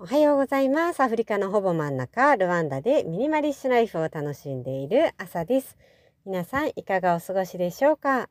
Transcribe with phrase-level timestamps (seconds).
[0.00, 1.00] おはようございます。
[1.00, 5.76] アフリカのほぼ真ん中、ルワンダでミニマリッシュライフを楽しんでいる朝です。
[6.24, 8.28] 皆さんいかがお過ごしでしょうか？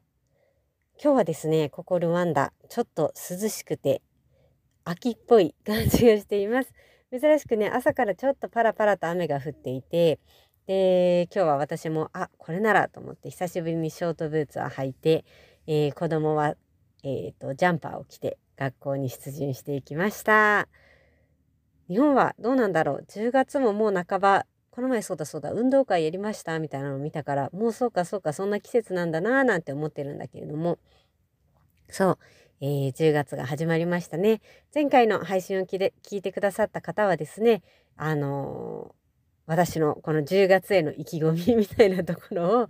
[1.03, 4.01] 今日はですね、ここルワンダ、ちょっと涼しくて
[4.85, 6.71] 秋っぽい感じがしています。
[7.11, 10.19] 珍しくね、朝からちょっとパラパラと雨が降っていて、
[10.67, 15.25] で、今日は私も、あ、これならと思って久しぶりにショートブーツを履いて、
[15.67, 16.55] えー、子供は、
[17.03, 20.69] えーと、ジャンパーを着て学校に出陣していきました。
[21.89, 23.05] 日本はどうなんだろう。
[23.07, 24.45] 10月ももう半ば。
[24.71, 25.51] この前そうだそうだ。
[25.51, 26.59] 運動会やりました。
[26.59, 30.77] みたいなのを見たからもうそうかそうかそんな季節なんだなーなんて思ってるんだけれども。
[31.89, 32.17] そう、
[32.61, 34.41] えー、10月が始まりましたね。
[34.73, 37.63] 前回の配信を聞いてくださった方はですね
[37.95, 38.93] あのー、
[39.47, 42.67] 私のこの10月への意気込み みたいなところを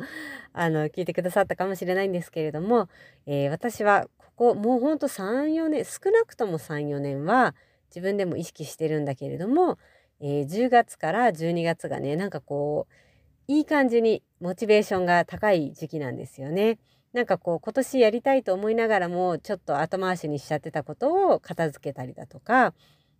[0.53, 2.87] あの聞いてくださったかもしれないんですけれども、
[3.25, 7.55] えー、私はここもうほんと34年少なくとも34年は
[7.89, 9.77] 自分でも意識してるんだけれども、
[10.19, 16.79] えー、10月から12月がねなんかこういい感じにモチベーションが高い時期なんですよね。
[17.13, 22.73] なんかこう今年やりたいと思いながらもちょっと後回しにしちゃってたことを片付けたりだとか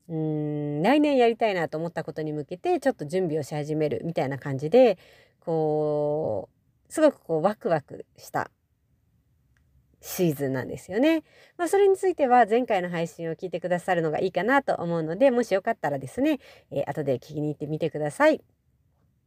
[0.10, 4.98] うーん来年やりたいなと思ったことに向けてちょっと準備をし始めるみたいな感じで
[5.40, 6.50] こ
[6.90, 8.52] うすごくこうワクワクした
[10.02, 11.24] シーズンなんですよね。
[11.58, 16.40] まあ、それについては前回の配信を聞いてくださるのがいいかなと思うので、もしよかったらですね、
[16.72, 18.42] えー、後で聞きに行ってみてください。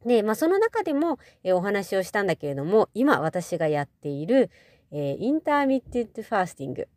[0.05, 4.49] で、まあ、その中でも、えー、お話をしたんだけれども、今私がやっている、
[4.91, 6.87] えー、 intermittent fasting。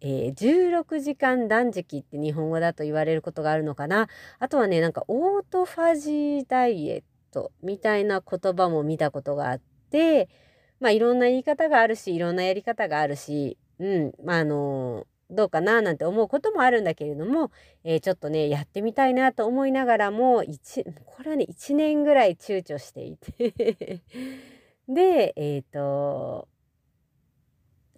[0.00, 4.08] えー、16時間断食って日本語だと言われることがあるのかな。
[4.38, 10.28] あとはね、なんかオートファジーダイエットみたいな言葉も見たことがあって、
[10.80, 17.50] まあいろんな言い方があるしいろんなやり方があるしうんまああのどうかななんて思うこともあるんだけれども、
[17.84, 20.42] えー、ちょっとねやってみたいなと思いながらも
[21.04, 24.02] これはね1年ぐらい躊躇していて。
[24.88, 26.48] でえっ、ー、と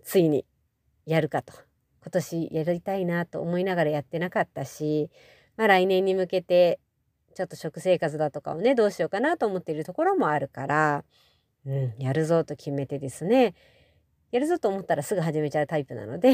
[0.03, 0.45] ついに
[1.07, 1.53] やるかと。
[2.03, 5.11] 今年やりたいなと思いながらやってなかったし、
[5.57, 6.81] まあ、来年に向けて
[7.35, 11.05] ちょっと食生活だとかをねどうしようかなと思っているところもあるから
[11.67, 13.55] うん、やるぞと決めてですね
[14.31, 16.33] やるぞと思ったらすぐ始めちゃうタイプなので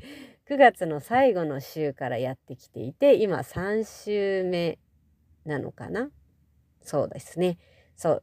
[0.48, 4.78] 9月の最後の週からやってきていて今3週目
[5.44, 6.10] なのかな？
[6.82, 7.58] そうですね
[7.96, 8.22] そう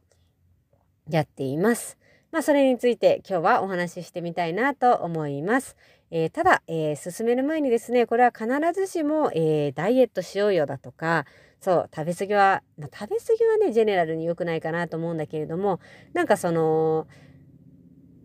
[1.08, 1.98] やっています。
[2.30, 5.76] まあそれについて今日はお話ししてみたいなと思います。
[6.10, 11.26] えー、ただ、えー、進める前にですねこれは必ずしも、えー、ダイエットしようよだとか
[11.62, 15.78] そう食べ過ぎは、まあ、食べ過ぎはねジェネラルに良くないかなと思うんだけれども
[16.12, 17.06] なんかその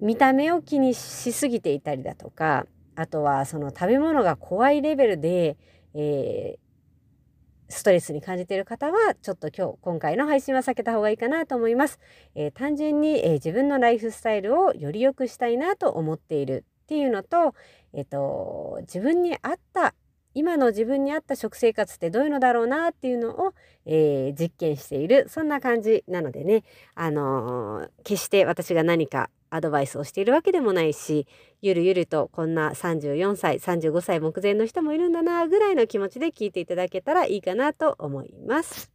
[0.01, 2.65] 見た目を気にしすぎていたりだとか
[2.95, 5.55] あとはその食べ物が怖いレベルで、
[5.93, 11.99] えー、ストレスに感じている方はちょっと今日今回の配信は避けた方がいいかなと思います。
[12.33, 17.53] えー、単純に、えー、自分のライフスタイルをより良くしたいなと思っているっていうのと,、
[17.93, 19.93] えーと自分に合った
[20.37, 23.55] 今の自分に合った食生活ってどういうのだろうなっていうのを、
[23.87, 31.25] えー、実験しているそんな感じなのでね、あのー、決して私が何かアドバイスをしているわけでもないし
[31.63, 38.91] ゆるゆるとこんな34歳35歳目前の人もいるんだなぐらいの気持ちで聞いていただけたらいいかなと思います。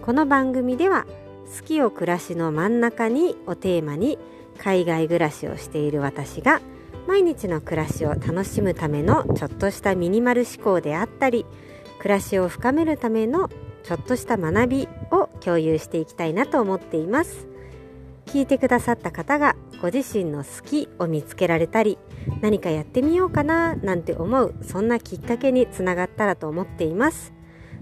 [0.00, 1.06] この番組では
[1.56, 4.18] 好きを暮らしの真ん中にをテーマに
[4.58, 6.60] 海外暮らしをしている私が
[7.06, 11.46] 毎日の暮らしを楽しむためのちょっとしたミニマル思考であったり
[11.98, 13.48] 暮らしを深めるための
[13.82, 17.48] ちょっとした学びを共有していきたいなと思っています。
[18.26, 21.96] 聞いてくださった方がご自身の好きを見つけられたり
[22.42, 27.32] 何かやってみようかななんて思うそんなきっかけにつながったらと思っています。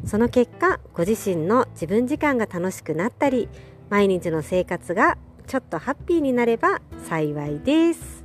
[0.04, 3.48] その結果ご自身の自分時間が楽しくなったり
[3.88, 8.24] 毎日の生活がちょっとハッピーになれば幸いです。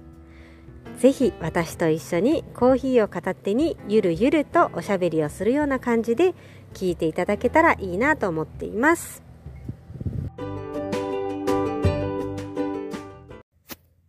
[0.98, 6.36] ぜひ私と一緒にコーヒーを片手にゆるゆるとおしゃべりをするような感じで
[6.74, 9.24] 聞いていただけたらいいなと思っています。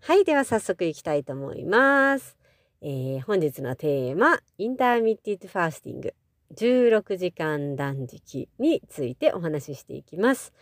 [0.00, 2.37] はいでは早速いきたいと思います、
[2.82, 6.14] えー、本日のテーマインターミッティッドファースティング。
[6.54, 10.52] 16時間断食についてお話ししていきます。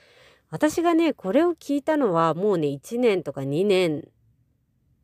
[0.50, 4.08] 私がね、これを聞いたのはもうね、1年とか2年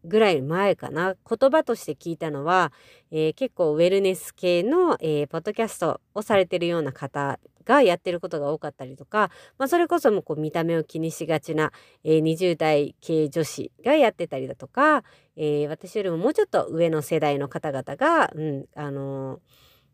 [0.06, 2.72] ぐらい前かな言葉として聞いたのは、
[3.10, 11.72] えー、結構ウェルネス系の、えー、ポッドキャストをされてるような方がやってることが多かったりとか、まあ、それこそもこう見た目を気にしがちな、
[12.04, 15.02] えー、20代系女子がやってたりだとか、
[15.36, 19.40] え、私よりももうちょっと上の世代の方々が、うんあのー、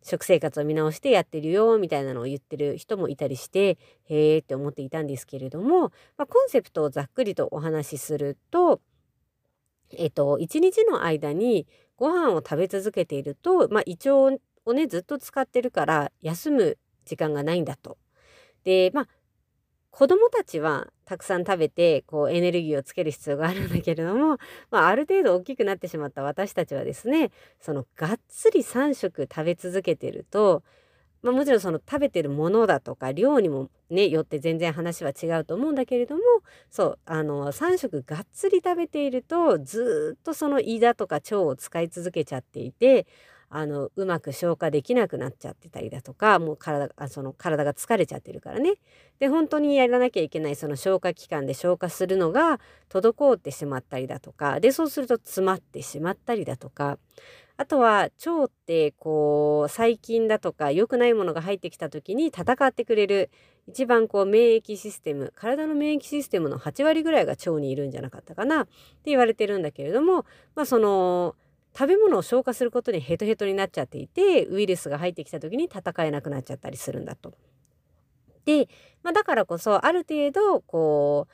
[0.02, 8.80] 食生活を見直してやってるよみたいなのを言ってる人もいたりしてへえって思っていたんですけれども、まあ、コンセプトをざっくりとお話しすると
[9.94, 11.66] えっと、一日の間に
[11.96, 17.98] ご飯を食べ続けていると、まあ、胃腸をねずっと使ってるから休む時間がないんだと。
[18.64, 19.08] でまあ
[19.92, 24.38] 子供たちはたくさん食べてこうエネルギーをつける必要があるんだけれども、
[24.72, 27.30] まあ、ある程度大きくなってしまった私たちはですね
[27.60, 30.62] そのがっつり3食食べ続けてると
[31.22, 36.22] まあ、もちろんその食べてるものだとか量にもねよって全然話は違うと思うんだけれども
[36.68, 43.06] そうあの3食がっつり食べているとずっとその胃だとか腸を使い続けちゃっていて
[43.54, 48.76] あのうまく消化できなくなっちゃってたりだとかもう体あその体が疲れちゃってるからね。
[49.18, 56.98] で本当にやらなきゃいけないその消化器官で消化するのが滞ってしまったりだとかでそうすると詰まってしまったりだとか
[57.58, 63.30] あとは腸ってこう細菌だとか良くないものが入ってきた時に戦ってくれる
[63.68, 68.72] 一番こう免疫システム体の免疫システムの8割ぐらいが腸にいるんじゃなかったかなって
[69.06, 71.36] 言われてるんだけれどもまあその
[71.76, 77.32] 食べ物を消化することにヘトヘトになっちゃっていてウイルスが入ってきた時に戦えなくなっちゃったりするんだと。
[78.44, 78.68] で、
[79.02, 81.32] まあ、だからこそある程度こう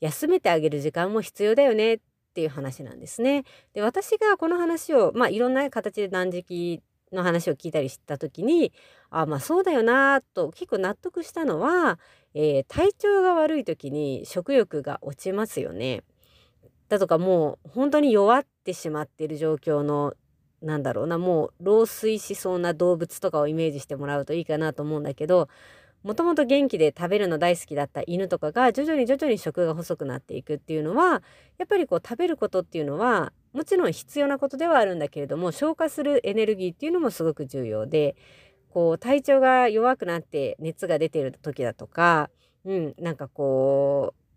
[0.00, 1.98] 休めてあげる時間も必要だよねっ
[2.34, 3.44] ていう話なんですね。
[3.74, 6.82] で私がこの話をまあいろんな形で断食
[7.12, 8.72] の話を聞いたりした時に
[9.10, 11.98] あまあそうだよなと結構納得したのは、
[12.34, 16.02] えー、体調が悪い時に食欲が落ちますよね。
[16.88, 20.14] だとかもう本当に弱っててしまっている状況の
[20.60, 25.48] なんだろうなもう老衰しそうな動物とかをイメージしてもらうといいかなと思うんだけど
[26.02, 31.22] もともと元気で食べるの大好きだった犬とかが徐々に徐々に食が細くなっていくっていうのは
[31.58, 38.16] やっぱりこう食べることっていうのはもちろん必要なことではあるんだけれども消化するエネルギーっていうのもすごく重要で
[38.68, 42.30] こう体調が弱くなって熱が出てる時だとか、
[42.64, 44.27] うん、なんかこう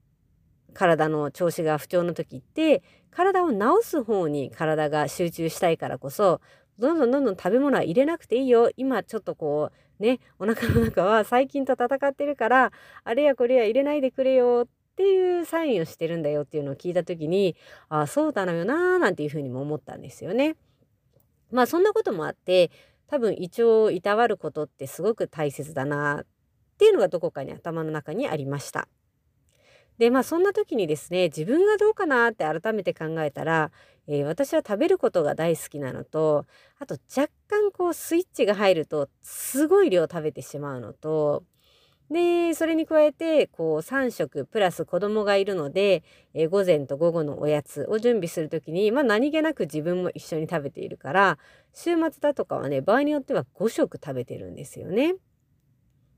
[0.74, 6.42] 体の調子が不調の時って体を治す方に体が集中したいからこそ
[6.80, 12.72] どんどんどんどん食べ物は入れなくていいよ今ちょっとこうねお腹の中は細菌と戦ってるから
[13.04, 17.56] あれやこれや入れないでくれよっていうサインをしてるんだよっていうのを聞いた時に
[17.90, 20.56] ああそうだよなーなんていうふうにも思ったんですよね。
[21.52, 22.72] まあそんなこともあって
[23.08, 26.26] 多分胃腸をいたわることってすごく大切だなっ
[26.78, 28.88] ていうのがどこかに頭の中にありました。
[30.02, 33.70] でまあそんな時にですね自分がどうかなって改めて考えたら、
[34.08, 36.48] えー、私は食べることが大好きなのと
[36.80, 41.44] あと若干こうスイッチが入るとすごい量食べてしまうのと
[42.10, 46.02] でそれに加えてこう3食プラス子供がいるので、
[46.34, 51.38] えー、午前と午後のおやつを準備する時に、まあ、何気なく自分も一緒に食べているから
[51.76, 55.14] 週末だとかはね場合によっては5食食べてるんですよね。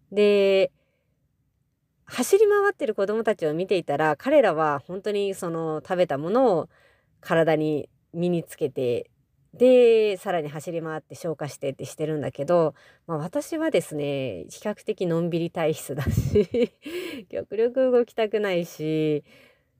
[0.10, 0.72] で
[2.06, 6.70] 走り回ってる子どもたちを見ていたら彼らは本当にその食べたものを
[7.22, 9.10] 体に身につけて
[9.54, 12.74] でさらに走り回って消化してってしてるんだけど、
[13.06, 16.74] まあ、私はですね比較的のんびり体質だし
[17.30, 19.24] 極力動きたくないし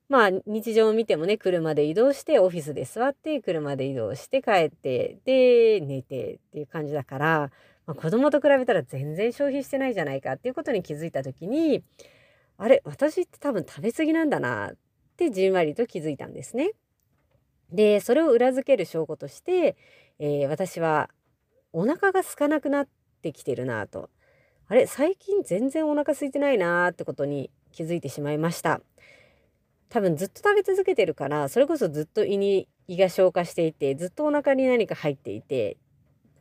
[0.10, 7.52] まあ日常を見てもね車で移動してオフィスで座って車で移動して帰ってで寝てっていう感じだから、
[7.88, 11.84] まあ、子供と比べたら全然消費してないじゃないかっていうことに気づいた時に
[12.58, 14.76] あれ私って多分食べ過ぎなんだなっ
[15.18, 16.72] てじんわりと気づいたんですね。
[17.72, 19.76] でそれを裏付ける証拠として、
[20.20, 21.10] えー、私は
[21.72, 22.88] お腹が空かなくなっ
[23.22, 24.10] てきてるなと
[24.68, 28.82] あれ最近全然お腹空いてないなってことに気づいてしまいました
[29.90, 35.78] 多分ずっと食べ続けてるからそれこそずっと胃に胃が消化していてずっとお腹に何か入っていて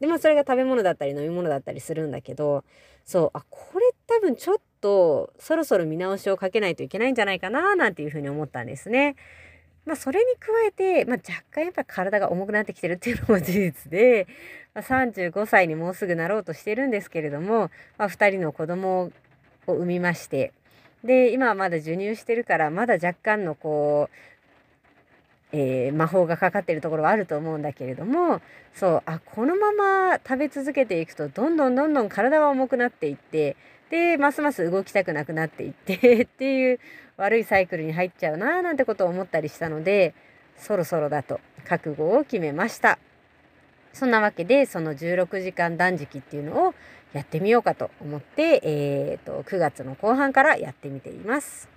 [0.01, 2.65] でまあそれが食べ物だったり飲み物だったりするんだけど
[3.05, 9.17] そうあこれ多分ちょっとそろそろ見直しをかけないといけないんじゃないかななんていうふうに思ったんですね。
[9.87, 14.29] まあ、それに加えて、まあ、若干やっぱ体が重くなってきてるっていうのも事実で、
[14.75, 19.11] まあ、35歳にもうすぐなろうとしてるんですけれども、まあ、2人の子供
[19.67, 20.53] を産みまして
[21.03, 24.17] で今はまだ授乳してるからまだ若干のこう
[25.55, 28.41] えー、魔法がかかってるところはあると思うんだけれども
[28.75, 33.57] そうあこのまま食べ続けていくとどんどんどんどん体は重くなっていって
[33.93, 36.81] でますます動きたくなくなっていって っていう
[37.19, 40.15] 悪いサイクルに入っちゃうななんてことを思ったりしたので
[40.57, 42.99] そろそろだと覚悟を決めました。
[43.93, 46.75] そんなわけでその16時間断食っていうのを
[47.13, 51.69] やってみようかと思って、えーと、9月の後半からやってみています。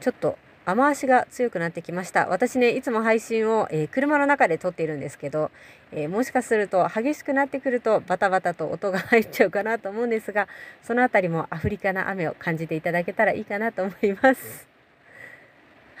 [0.00, 0.36] ちょっと
[0.66, 2.26] 雨足が強くなってきました。
[2.28, 5.50] 私ねいつも配信を、えー、車の中で撮っているんですけど、
[5.92, 10.48] えー、もしかすると激しくなってくるとバタバタと音が入っちゃうかなと思うんですが
[10.82, 14.73] その辺りもアフリカの雨を感じていただけたらいいかなと思います。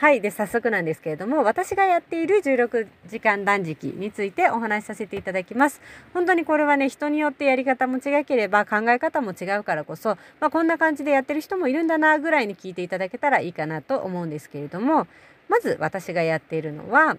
[0.04, 5.80] はいで早速なんですけれども私がやっている16時間断食についてお話しさせていただきます。
[6.12, 15.06] 本当にこれはね人によってやり方も違ければ考え方も違うからこそ、まあ、こんな感じでやってる人もいるんだなぐらいに聞いていただけたらいいかなと思うんですけれども
[15.48, 17.16] まず私がやっているのは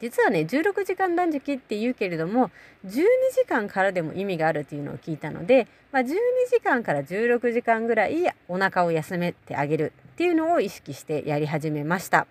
[0.00, 2.50] 実はね16時間断食って言うけれども
[2.86, 3.04] 12
[3.36, 6.06] 時間からでも意味があるっていうのを聞いたので、まあ、12
[6.50, 8.16] 時間から16時間ぐらい
[8.48, 9.92] お腹を休めてあげる。
[10.14, 12.28] っていうのを意識してやり始めました。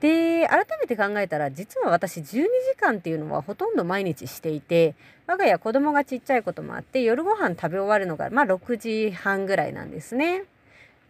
[0.00, 2.46] で改めて考えたら実は私12時
[2.80, 4.94] 間っていうのはほとんど毎日していて
[5.26, 10.44] 我が家子供がちっちゃいこともあって夜ご飯食べ終わるのがまあ6時半ぐらいなんですね。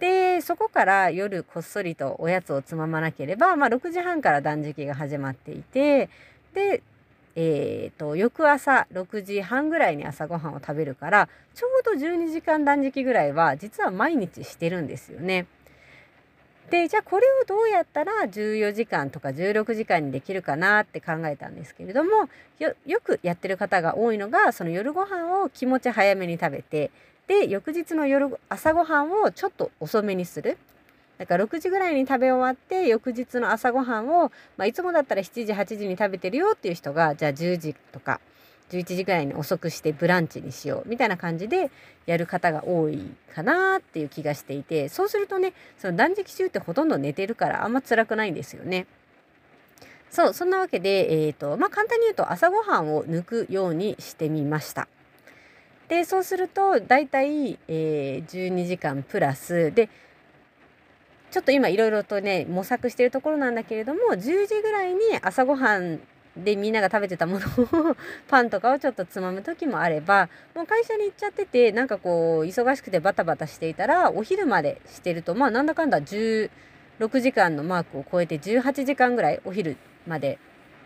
[0.00, 6.08] でそこから夜こっそりとおやつをつままなければ、まあ、6時半から断食が始まっていて
[6.54, 6.82] で、
[7.36, 15.46] えーと、翌朝6時半ぐらいに朝ごはんを食べるからちょうど12時間断食ぐらいは実は毎日してるんですよね。
[16.70, 26.92] でじゃあこれをどうやったら14時間とか16時間にできるかなって考えたんですけれどもよくやってる方が多いのがその夜ご飯を気持ち早めに食べて
[27.26, 30.58] で翌日の夜朝ごはんをちょっと遅めにする
[31.20, 38.22] だから6時ぐらいに食べ終わって翌日の朝ごはんを、まあ、いつもだったら7時8時に食べてるよっていう人がじゃあ10時とか
[38.70, 41.70] 11時ぐらいに遅くしてブランチにしようみたいな感じで
[42.06, 43.02] やる方が多い
[43.34, 48.86] かなっていう気がしていてそうするとねその断食中ってほとんど寝てるからあんま辛くないんですよね。
[50.10, 54.88] そうそんなわけで、えーとまあ、簡単に言うと朝ごはんを抜くようにしてみました。
[55.88, 59.90] でそうすると大体、えー、12時間プラスで
[61.30, 66.00] ちょっと今いろいろとね模索してるところなんだけれども10時ぐらいに朝ごはん
[66.36, 67.46] でみんなが食べてたもの
[67.90, 67.96] を
[68.28, 76.50] パンとかをちょっとつまむ時もあればもう会社に行っちゃっててなんかこう忙しくてバタバタしていたらお昼までしてるとまあなんだかんだ16
[77.20, 80.38] 時間のマークを超えて18時間ぐらいお昼まで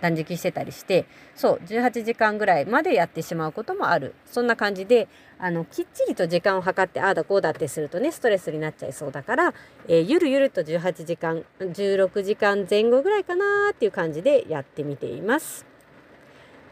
[0.04, 5.08] 断食してたりしてそう18時間ぐらいまでやってしまうこともあるそんな感じで
[5.38, 9.54] あのきっちりと時間を計ってああだこうだってするとねストレスになっちゃいそうだから、
[9.88, 15.64] えー、ゆるゆると18時間16時間前後ぐらいかなっていう感じでやってみています。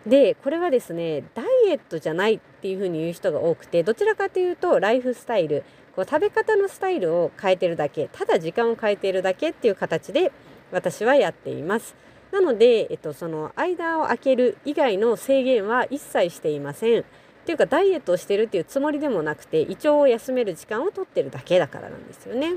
[0.07, 10.33] でこれはですねダイエットじゃないっていうふうに言う人が多くてどちらかというとライフスタイルこう食べ方のスタイルを変えてるだけただ時間を変えているだけっていう形で
[10.73, 11.95] 私はやっています。
[12.33, 17.01] なので、えっと、その間を空ける以外の制限は一切していません。
[17.01, 17.05] っ
[17.45, 22.55] ていうかダイエットをしてるっていうつもりでもなくて胃腸を休める時間をとってるだけだからなんですよね。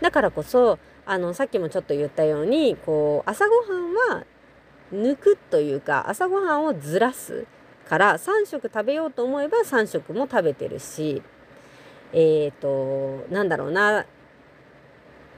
[0.00, 4.24] だからこそあのさっきもちょっと言ったようにこう朝ごはんは
[4.92, 7.46] 抜くというか朝ごはんをずらす
[7.88, 11.22] から3食食べようと思えば3食も食べてるし
[12.12, 14.06] えっ、ー、となんだろうな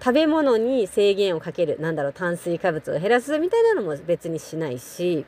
[0.05, 5.25] 食べ物に制限をかけるなんだろう炭水化物を減らすみたいなのも別にしないし、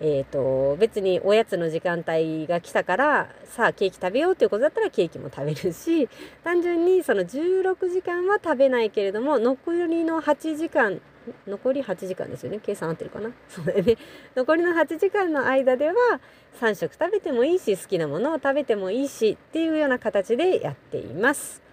[0.00, 6.08] えーと、別におやつの時間帯が来たからさあケーキ食べようっていうことだったらケーキも食べるし
[6.42, 11.00] 単純にその16時間は食べないけれども残りの8時間
[11.46, 12.58] 残り8時間ですよね？
[12.60, 13.30] 計算合ってるかな？
[13.48, 13.96] そうだよね。
[14.34, 15.94] 残りの8時間の間では
[16.60, 21.69] 3食食べてもいいし好きなものを食べてもいいしっていうような形でやっています。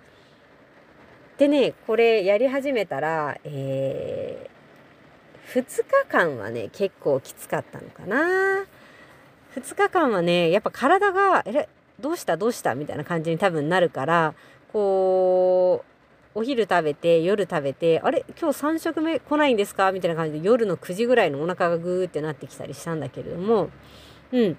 [1.38, 8.66] でねこれやり始めたら、えー、2日間はね結構きつかったのかな
[9.56, 11.66] 2日間はねやっぱ体が「えら
[12.00, 12.38] どうした？
[12.38, 14.34] どうした?」みたいな感じに多分なるから
[14.74, 15.84] こ
[16.36, 18.26] うお昼食べて夜食べて「あれ？
[18.40, 23.70] 今日3食目来ないんですか?」みたいな感じで夜の9時ぐらいのお腹がグーってなってきたりしたんだけれども
[24.32, 24.58] うん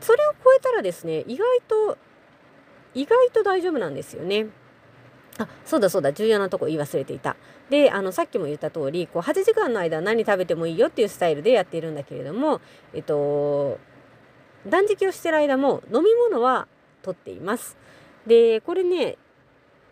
[0.00, 1.96] それを超えたらですね意外と
[2.94, 4.46] 意外と大丈夫なんですよね。
[5.38, 7.36] あそうだそうだ重要なとこ言い忘れていた。
[7.70, 12.60] であのさっきも言った通りこう8時間の間何食べてもいいよっていうスタイルでやっているんだけれども
[12.92, 13.78] えっと
[14.66, 16.68] 断食をしてる間も飲み物は
[17.02, 17.76] とっています。
[18.26, 19.18] でこれね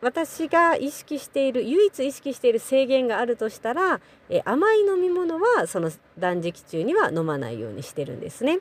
[0.01, 8.59] 私が意識している唯一意識している制限があるとしたらえ甘い飲み物はその断食中には飲まないようにしてるんですね。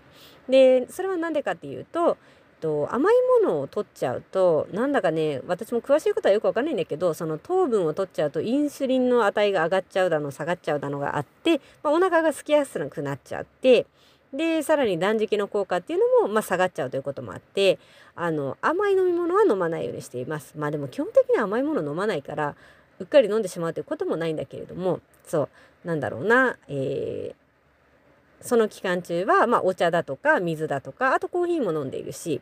[0.48, 2.18] でそれは何でかっていうと
[2.62, 13.88] と、甘いものを取っちゃうとなんだかね私も詳しいことはよくわかんないんだけどその糖分を取っちゃうとインスリンの値が上がっちゃうだの下がっちゃうだのがあって、まあ、お腹が空きやすくなっちゃって
[14.34, 17.80] でさらに断食の効果っていうのも、まあ、下がっちゃうということもあって
[18.15, 20.53] あの甘い飲み物は飲まないようにしています。
[20.58, 22.56] まあでも基本的には甘いもの飲まないから
[23.00, 25.50] うっかり飲んでしまうということもないんだけれどもそ
[25.84, 27.40] うなんだろうな、えー、
[28.41, 32.41] その期間中は、まあ、お茶だとか水だとかあとコーヒーも飲んでいるし。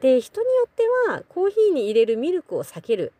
[0.00, 3.14] で人によってはコーヒーに入れるミルクを避ける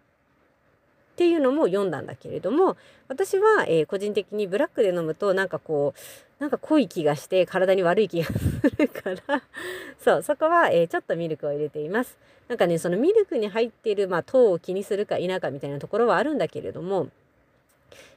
[1.14, 2.76] っていうのも読んだんだけれども
[3.08, 9.42] 私は、えー、個人的にブラックで飲むとなんかこうなんか濃い気がして体に悪い気がするから。
[9.98, 12.18] そうそこは、えー、ちょっとミルクを入れています。
[12.48, 17.08] なんかねそのミルクに入っている、まあ、糖を気にするか否かみたいなところはあるんだけれども、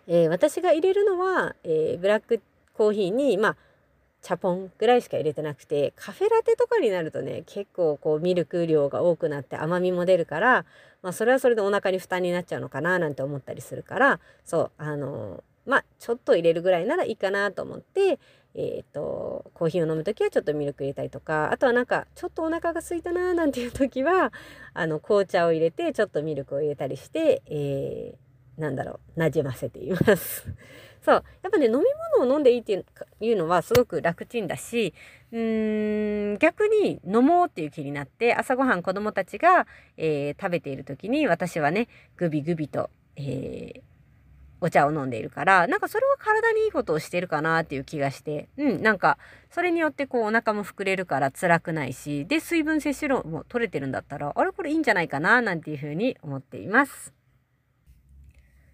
[0.08, 2.42] えー、私が入れるのは、えブラック
[2.78, 3.58] コーヒーにまあ
[4.22, 10.66] チャポンぐらいしか入れてなくてカフェラテとかになるとね結構こうミルク量が多くなって甘みも出るから、
[11.02, 18.20] まあ、それはそれでお腹に負担になっちゃうのかななんて思ったりするからそうあのまあちょっと入れるぐらいならいいかなと思って
[18.60, 24.34] えーと、コーヒーを飲む時はちょっとミルク入れたりとかあとはなんかちょっとお腹が空いたななんていう時は
[24.74, 30.48] あの紅茶を入れてちょっとミルクを入れたりして、えー、なんだろうなじませています。
[31.02, 31.24] そう。
[31.44, 31.78] やっぱね、飲み
[32.20, 32.86] 物を飲んでいいって
[33.22, 34.94] いうのはすごく楽ちんだし、
[35.32, 43.82] うーん、逆に飲もうっていう気になって、朝ごはん子供たちが、えー、食べている時に私はね、グビグビと、えー、
[44.60, 49.18] お茶を飲んでいるから、なんかそれは体にいいことをしてるかなっていう気がして、うん、なんか、
[49.52, 57.14] それによってこうお腹も膨れるから辛くないし、で、水分摂取量も取れてるんだったら、あれこれいいんじゃないかななんていうふうに思っています。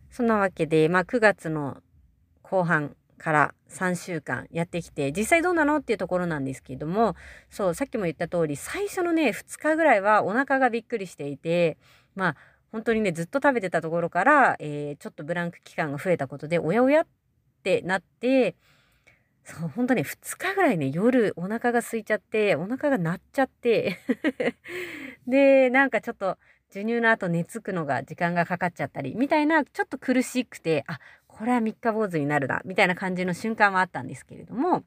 [0.09, 1.77] そんなわけで、まあ9月の
[2.43, 7.15] 後半から3週間やってきて実際どうなのっていうところなんですけれども
[7.49, 11.77] そうさっきも言った通り最初のね2日ぐらいはお腹がびっくりしていて
[12.15, 12.35] まあ
[12.71, 17.07] 本当にねずっと食べてたところから、えー、ちょっとブランク期間が増えたことでおやおやっ
[17.63, 18.55] てなって
[19.45, 23.99] そう本当ね2日ぐらいね夜お腹が空いちゃってお腹が鳴っちゃって
[25.27, 26.37] でなんかちょっと
[26.69, 30.99] 授乳の後寝つくのが時間がかかっちゃったりみたいなちょっと苦しくてあ
[31.37, 34.83] これは三日坊主になるなみたいな感じの瞬間はあったんですけれども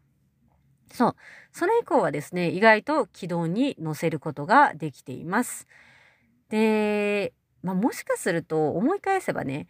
[0.93, 1.17] そう
[1.53, 5.67] それ以降はですね意外と軌道に乗せることができています。
[6.49, 7.33] で、
[7.63, 9.67] まあ、もしかすると思い返せばね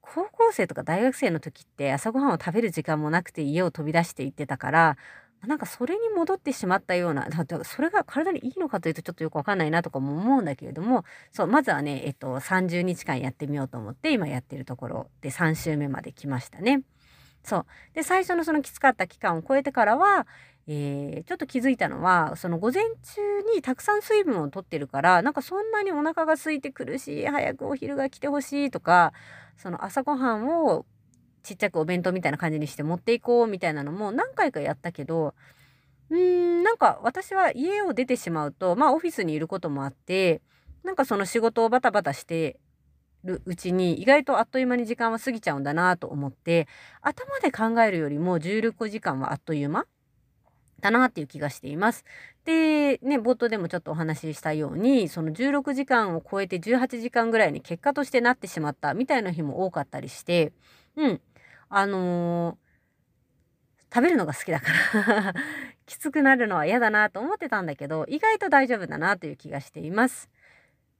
[0.00, 4.96] 高校生とか大学生の時って朝ごはんを食べる時間もなくて家を飛び出して行ってたから
[5.44, 7.28] なんかそれに戻ってしまったような、
[7.64, 16.82] それが体にいいのかというとちょっとよくわかんないなとかも思うんだけれども、そう、まずはね、えっと、30日間やってみようと思って今やってるところで3週目まで来ましたね。
[17.44, 17.66] そう。
[17.94, 20.26] で、最初のそのきつかった期間を超えてからは、
[20.68, 23.20] えー、ちょっと気づいたのは、その午前中
[23.54, 29.12] にたくさん水分をとってるから、なんかそんなにお腹が空いて苦しい、早くお昼が来てほしいとか、
[29.56, 30.84] その朝ごはんを
[31.46, 35.34] ちっちゃくお弁当みたいな感じにして持っていこうみたいなのも何回かやったけど
[36.10, 40.42] うーんなんか私は家を出てしまうとまあオフィスにいることもあって
[40.82, 42.58] なんかその仕事をバタバタして
[43.24, 46.66] るうちに意外とあっという間に時間は過ぎちゃうんだなと思って
[47.00, 49.86] 頭で考えるよりも16時間はあっという間
[50.80, 52.04] だなっていう気がしています。
[52.44, 60.52] で、ね、冒頭でもちょっとお話ししたように、その16時間を超えて18時間ぐらいに結果としてなってしまったみたいな日も多かったりして、
[60.96, 61.20] うん、
[61.68, 65.34] あのー、食べるのが好きだから
[65.86, 70.28] きつくなるのは嫌だなと思ってたんだけど意外と大丈夫だなという気がしています。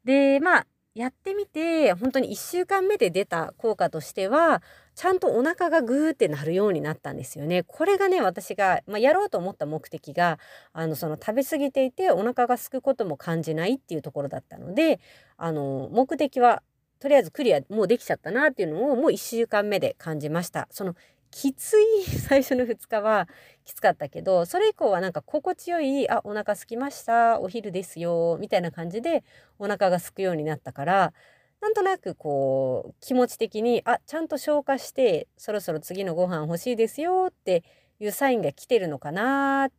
[0.05, 4.62] でまあやってみて本当に1週間目で出た効果としては
[4.94, 7.64] ちゃんとお腹がグーってなるようになったんですよね。
[7.64, 10.38] これがね私が、まあ、やろうと思った目的が
[10.72, 14.98] あのその食べ過ぎていてお腹が空くことも感じないっていうところだったので
[15.37, 16.62] あの目的は
[17.00, 20.68] とりあえずクリアもうできちゃったなっていうのをもう1週間目で感じました。
[20.70, 20.94] その
[21.30, 23.28] きつい 最初の2日は
[23.64, 29.24] きつかったけどそれ以降はなんか心地よいあお腹空きましたお昼ですよみたいな感じで
[29.59, 31.12] お腹が空くようになったから
[31.61, 37.64] なんとなくこう気持ち的にあちゃんと消化してそろそろ次のご飯欲しいですよって
[37.98, 39.70] いうサインが来てるのかな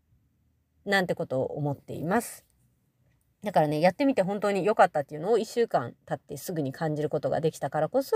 [0.86, 2.47] なんてことを思っています。
[3.44, 8.16] だからねやってみて本当に良かったっていうのを1週間経ってすぐに感じることができたからこそ、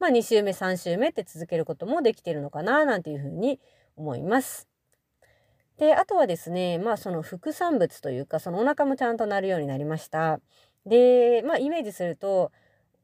[0.00, 3.60] まあ、2週目3週目って続けることもできてるのかななんていうふうに
[3.96, 4.68] 思います。
[5.78, 10.40] であとはですねまあその副産物というかそのお腹もちゃんとなるようになりました。
[10.86, 12.50] でまあイメージすると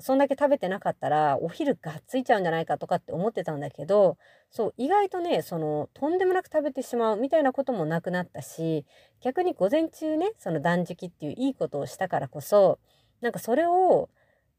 [0.01, 4.17] そんだけ食べてなかったらお昼がっついちゃうんじゃないかとかって思ってたんだけど
[4.51, 8.85] そう意外とねそのとんでもなく食べてしまうみたいなこともなくなったし
[9.21, 12.79] 逆に午前中ねその断食っていういいことをしたからこそ
[13.21, 14.09] なんかそれを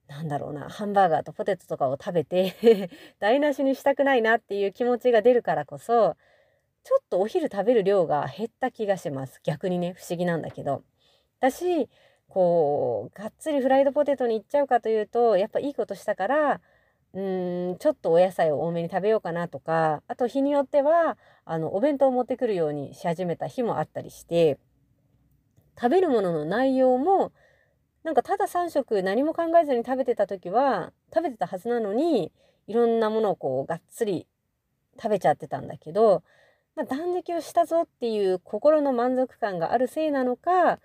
[0.09, 6.17] なんだろうなハンバーガーとポテトとかを食べて 台無しにしたくないなっていう気持ちが出るからこそ
[6.83, 10.83] ちょっとお昼食べる量が減った気がします逆にね不思議なんだけど。
[11.39, 11.89] だし
[12.29, 16.61] こうがっつりフライドポテトにいっちゃうかというとやっぱいいことしたから
[17.13, 24.59] うんちょっとお野菜を多めに食べようかなとかあと日によってはあのお弁当を持ってくるようにし始めた日もあったりして
[25.75, 27.31] 食べるものの内容も
[28.03, 32.31] なんかただ3食何も考えずに食べてた時は食べてたはずなのに
[32.67, 34.27] いろんなものをこうがっつり
[35.01, 36.21] 食べちゃってたんだけど、
[36.75, 40.79] まあ、断食をしたぞっていう心の満足感があるせいなのか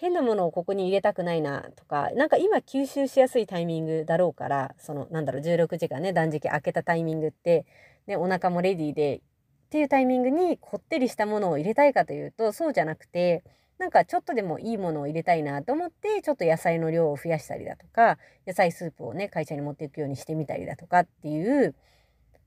[0.00, 7.66] 変なものをここに入れたくないなとかなんか今吸収しやすいタイミングだろうからそのなんだろう16時間ね断食開けたタイミングって、
[8.06, 9.20] ね、お腹もレディーでっ
[9.68, 13.44] ていうタイミングにこってりしたものを入れたいかというとそうじゃなくて
[13.76, 21.74] なんかちょっとでもいいものを入れたいなと思ってちょっと野菜の量を増やしたりだとか野菜スープをね会社に持っていくようにしてみたりだとかっていう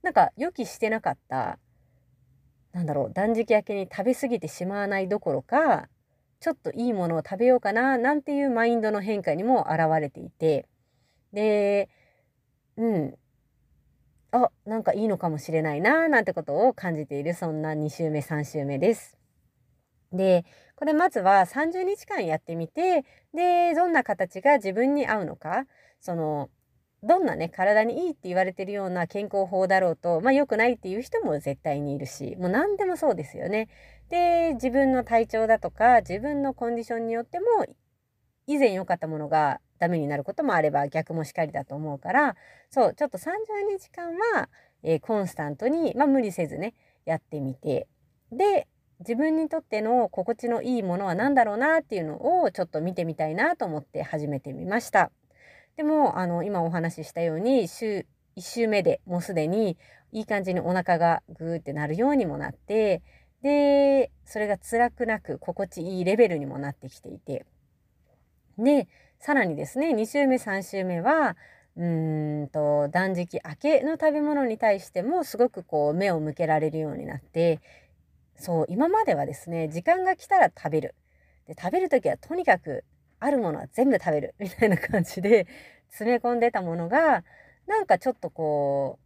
[0.01, 1.59] なんか予期してなかった
[2.71, 5.87] なんだろう断食明けに食べ過ぎてしまわないどころか
[6.43, 10.67] ちょっといいものを食べようかななんていうマインドの変化にも現れていて
[11.31, 11.87] で
[12.75, 13.15] うん
[14.31, 19.17] あなんかいいのかもしれないななんてことを感じているそんな2週目3週目です。
[20.11, 20.43] で
[20.75, 25.65] これまずは30日間やってみてでどんな形が自分に合うのか
[26.01, 26.49] その
[27.03, 33.67] どんなね体にいいって言われてるような健康法だろうとまあ良くないっていう人も絶対にいるしもう何でもそうですよね。
[34.09, 37.45] で自分の体調だとか自分のコンディションによっても
[38.47, 42.35] 以前良かったものがダメになることもあれば逆もしかりだと思うから
[42.69, 43.31] そうちょっと30
[43.69, 44.49] 日間は、
[44.83, 46.73] えー、コンスタントに、まあ、無理せずね
[47.05, 47.87] やってみて
[48.31, 48.67] で
[48.99, 55.11] 自分にとっての心地のいいものは何だろうなっていうのをちょっと見てみたいなと思って始めてみました。
[55.75, 58.05] でもあの今お話ししたように週
[58.37, 59.77] 1週目でもうすでに
[60.11, 63.01] いい感じにお腹がグーってなるようにもなって
[63.41, 67.45] でそれが辛くなく心地いいレベルにもなってきていて。
[68.57, 68.87] で
[69.19, 71.35] さらにですね2週目3週目は
[71.75, 77.61] うんと断食明けの食べ物に対してもすごくこう目を向けられるようになって
[78.35, 80.95] そう今まではですね時間が来たら食べる。
[81.47, 82.85] で食べる時はとにかく
[83.23, 84.35] あるものは全部食べる。
[84.39, 85.47] みたいな感じで
[85.89, 87.23] 詰め込んでたものが
[87.67, 88.99] なんかちょっとこ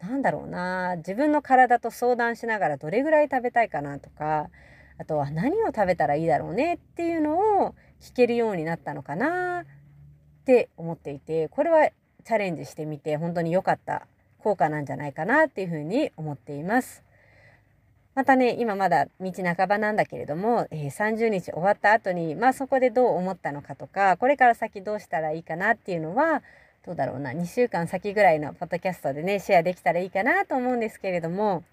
[0.00, 0.96] うなんだろうな。
[0.96, 4.50] 自分の体と相談しながらどれぐらい食べたいかなとか
[4.98, 6.74] あとは何を食べたらいいだろうね。
[6.74, 9.62] っていうのを聞けるようになったのかな。
[9.62, 11.90] って思っていてこれは
[12.24, 14.06] チャレンジしてみて本当に良かった
[14.38, 15.46] 効果なんじゃないかな。
[15.46, 17.04] っていうふうに思っています。
[18.20, 26.42] またね今まだ道半ばなんだけれども、えー、30日終わった後にまあそこでどう思ったのかとかこれから先どうしたらいいかなっていうのは
[26.84, 31.64] どうだろうな2週間先ぐらいのポッドキャストでねシェアできたらいいかなと思うんですけれども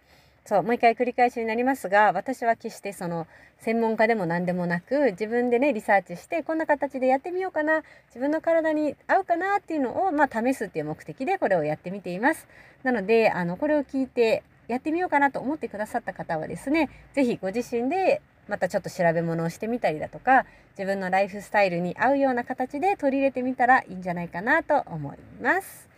[0.45, 3.27] そうもう一回繰り返しになりますが私は決してその
[3.60, 12.47] 専門家でも何でもなく自分でねリサーチしてこんな形でやってみようかな自分の体に合うかなっていうのをまあ試すっていう目的でこれをやってみています。
[12.83, 20.45] なのであのこれを聞いてやってみようかなと思ってくださった方はですね是非ご自身でまたちょっと調べ物をしてみたりだとか
[20.77, 25.89] 自分のライフスタイルに合うような形で取り入れてみたらいいんじゃないかなと思います。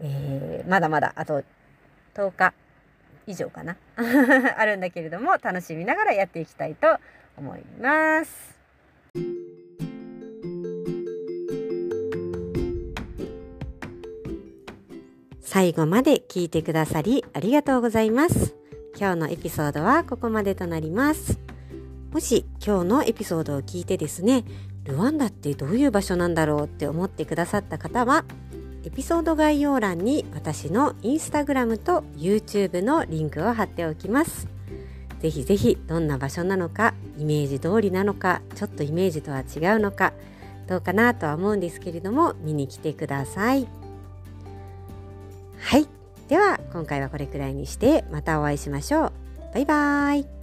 [0.00, 1.42] えー、まだまだあと
[2.14, 2.54] 10日
[3.26, 3.76] 以上かな？
[4.56, 6.98] あるんだけれども楽しみながらやっていきたいと
[7.36, 8.56] 思います。
[15.56, 18.54] 最後まで聞いてくださりありがとうございます。
[18.94, 21.40] 今日のエピソードはここまでとなります。
[22.12, 24.44] もし今日のエピソードを聞いてですね、
[24.84, 28.26] ルワンダってどういう場所なんだろうって思ってくださった方は、
[28.84, 34.48] エピソード概要欄に私のインスタグラムと YouTube のリンクを貼っておきます。
[35.20, 40.12] ぜひぜひどんな場所なのか、イメージ通りなのか、ちょっとイメージとは違うのか、
[40.66, 43.66] どうかなとは思うんですけれども、見に来てください。
[45.66, 45.88] はい。
[46.28, 49.12] では、今回はこれくらいにして、またお会いしましょう。
[49.52, 50.35] バイバーイ。